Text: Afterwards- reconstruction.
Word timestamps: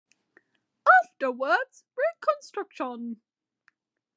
Afterwards- 1.03 1.83
reconstruction. 1.95 3.21